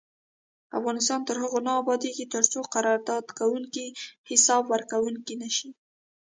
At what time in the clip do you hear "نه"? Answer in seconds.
1.67-1.71